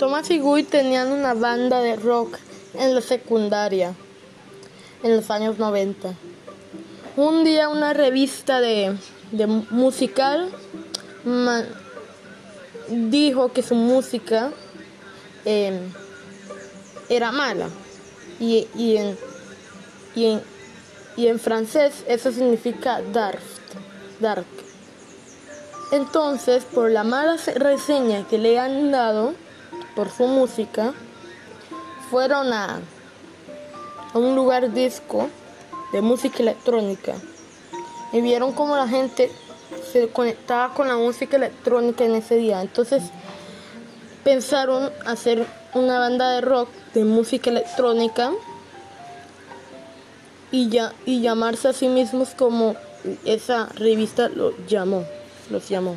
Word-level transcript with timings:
Thomas 0.00 0.30
y 0.30 0.38
Guy 0.38 0.62
tenían 0.62 1.12
una 1.12 1.34
banda 1.34 1.80
de 1.80 1.94
rock 1.96 2.38
en 2.72 2.94
la 2.94 3.02
secundaria 3.02 3.92
en 5.02 5.14
los 5.16 5.30
años 5.30 5.58
90. 5.58 6.14
Un 7.16 7.44
día 7.44 7.68
una 7.68 7.92
revista 7.92 8.60
de, 8.60 8.96
de 9.30 9.46
musical 9.46 10.50
dijo 12.88 13.52
que 13.52 13.62
su 13.62 13.74
música 13.74 14.50
eh, 15.44 15.78
era 17.10 17.30
mala 17.30 17.68
y, 18.38 18.66
y 18.74 18.96
en, 18.96 19.18
y, 20.14 21.26
en, 21.26 21.38
francés 21.38 22.04
eso 22.08 22.32
significa 22.32 23.02
dark, 23.12 23.40
dark. 24.18 24.46
Entonces, 25.92 26.64
por 26.64 26.90
la 26.90 27.04
mala 27.04 27.36
se- 27.36 27.52
reseña 27.52 28.26
que 28.28 28.38
le 28.38 28.58
han 28.58 28.90
dado 28.92 29.34
por 29.94 30.10
su 30.10 30.26
música, 30.26 30.92
fueron 32.10 32.52
a, 32.52 32.80
a 34.12 34.18
un 34.18 34.34
lugar 34.34 34.72
disco 34.72 35.28
de 35.92 36.00
música 36.00 36.38
electrónica 36.38 37.14
y 38.12 38.20
vieron 38.20 38.52
cómo 38.52 38.76
la 38.76 38.88
gente 38.88 39.30
se 39.92 40.08
conectaba 40.08 40.74
con 40.74 40.88
la 40.88 40.96
música 40.96 41.36
electrónica 41.36 42.04
en 42.04 42.14
ese 42.14 42.36
día. 42.36 42.60
Entonces 42.60 43.02
pensaron 44.24 44.90
hacer 45.06 45.46
una 45.74 45.98
banda 45.98 46.30
de 46.32 46.40
rock 46.40 46.68
de 46.94 47.04
música 47.04 47.50
electrónica 47.50 48.32
y, 50.50 50.68
ya, 50.68 50.92
y 51.06 51.20
llamarse 51.20 51.68
a 51.68 51.72
sí 51.72 51.88
mismos 51.88 52.30
como 52.36 52.74
esa 53.24 53.66
revista 53.74 54.28
lo 54.28 54.52
llamó, 54.66 55.04
los 55.50 55.68
llamó. 55.68 55.96